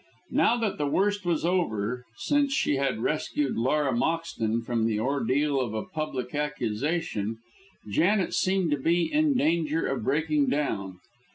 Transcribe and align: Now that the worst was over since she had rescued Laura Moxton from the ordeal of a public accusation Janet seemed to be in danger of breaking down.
Now 0.31 0.57
that 0.57 0.79
the 0.79 0.87
worst 0.87 1.27
was 1.27 1.45
over 1.45 2.05
since 2.17 2.51
she 2.55 2.77
had 2.77 3.03
rescued 3.03 3.55
Laura 3.55 3.93
Moxton 3.95 4.63
from 4.65 4.87
the 4.87 4.99
ordeal 4.99 5.61
of 5.61 5.75
a 5.75 5.83
public 5.85 6.33
accusation 6.33 7.37
Janet 7.87 8.33
seemed 8.33 8.71
to 8.71 8.77
be 8.77 9.13
in 9.13 9.35
danger 9.37 9.85
of 9.85 10.03
breaking 10.03 10.47
down. 10.49 10.97